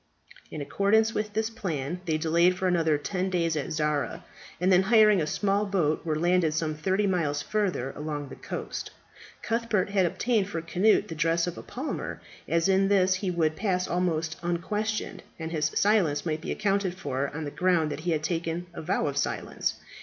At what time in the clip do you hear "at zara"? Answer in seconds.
3.55-4.25